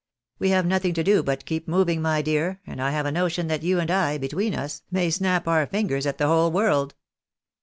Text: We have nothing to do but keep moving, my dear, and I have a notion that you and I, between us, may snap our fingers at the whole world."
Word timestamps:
We 0.39 0.49
have 0.49 0.65
nothing 0.65 0.95
to 0.95 1.03
do 1.03 1.21
but 1.21 1.45
keep 1.45 1.67
moving, 1.67 2.01
my 2.01 2.23
dear, 2.23 2.59
and 2.65 2.81
I 2.81 2.89
have 2.89 3.05
a 3.05 3.11
notion 3.11 3.45
that 3.49 3.61
you 3.61 3.79
and 3.79 3.91
I, 3.91 4.17
between 4.17 4.55
us, 4.55 4.81
may 4.89 5.11
snap 5.11 5.47
our 5.47 5.67
fingers 5.67 6.07
at 6.07 6.17
the 6.17 6.25
whole 6.25 6.51
world." 6.51 6.95